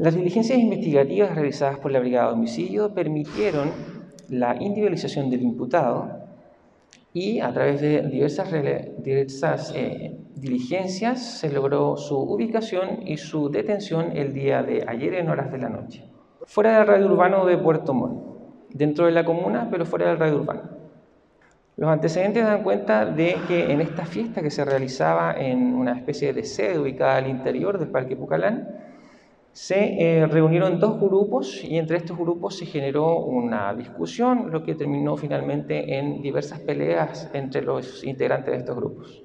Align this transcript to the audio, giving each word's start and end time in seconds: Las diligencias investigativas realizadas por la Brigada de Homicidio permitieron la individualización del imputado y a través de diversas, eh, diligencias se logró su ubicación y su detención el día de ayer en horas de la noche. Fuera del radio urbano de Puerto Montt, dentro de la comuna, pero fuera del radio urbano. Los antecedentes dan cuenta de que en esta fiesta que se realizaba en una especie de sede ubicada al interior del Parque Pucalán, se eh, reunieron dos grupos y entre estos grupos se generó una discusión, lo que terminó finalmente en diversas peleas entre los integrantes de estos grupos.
Las 0.00 0.14
diligencias 0.14 0.58
investigativas 0.58 1.34
realizadas 1.34 1.78
por 1.78 1.92
la 1.92 2.00
Brigada 2.00 2.28
de 2.28 2.32
Homicidio 2.32 2.94
permitieron 2.94 3.70
la 4.30 4.56
individualización 4.56 5.28
del 5.28 5.42
imputado 5.42 6.08
y 7.12 7.40
a 7.40 7.52
través 7.52 7.82
de 7.82 8.08
diversas, 8.08 9.74
eh, 9.76 10.16
diligencias 10.36 11.22
se 11.22 11.52
logró 11.52 11.98
su 11.98 12.16
ubicación 12.16 13.06
y 13.06 13.18
su 13.18 13.50
detención 13.50 14.16
el 14.16 14.32
día 14.32 14.62
de 14.62 14.86
ayer 14.88 15.12
en 15.12 15.28
horas 15.28 15.52
de 15.52 15.58
la 15.58 15.68
noche. 15.68 16.02
Fuera 16.46 16.78
del 16.78 16.86
radio 16.86 17.04
urbano 17.04 17.44
de 17.44 17.58
Puerto 17.58 17.92
Montt, 17.92 18.22
dentro 18.70 19.04
de 19.04 19.12
la 19.12 19.26
comuna, 19.26 19.68
pero 19.70 19.84
fuera 19.84 20.08
del 20.08 20.18
radio 20.18 20.36
urbano. 20.36 20.62
Los 21.76 21.90
antecedentes 21.90 22.42
dan 22.42 22.62
cuenta 22.62 23.04
de 23.04 23.36
que 23.46 23.70
en 23.70 23.82
esta 23.82 24.06
fiesta 24.06 24.40
que 24.40 24.50
se 24.50 24.64
realizaba 24.64 25.34
en 25.34 25.74
una 25.74 25.92
especie 25.92 26.32
de 26.32 26.44
sede 26.44 26.78
ubicada 26.78 27.18
al 27.18 27.28
interior 27.28 27.78
del 27.78 27.88
Parque 27.88 28.16
Pucalán, 28.16 28.88
se 29.52 30.20
eh, 30.20 30.26
reunieron 30.26 30.78
dos 30.78 31.00
grupos 31.00 31.62
y 31.64 31.76
entre 31.78 31.98
estos 31.98 32.16
grupos 32.16 32.56
se 32.56 32.66
generó 32.66 33.16
una 33.18 33.74
discusión, 33.74 34.50
lo 34.50 34.62
que 34.62 34.74
terminó 34.74 35.16
finalmente 35.16 35.98
en 35.98 36.22
diversas 36.22 36.60
peleas 36.60 37.30
entre 37.34 37.62
los 37.62 38.04
integrantes 38.04 38.52
de 38.52 38.58
estos 38.58 38.76
grupos. 38.76 39.24